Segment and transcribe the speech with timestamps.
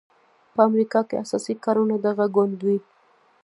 [0.53, 2.79] په امریکا کې اساسي کارونه دغه ګوند کوي.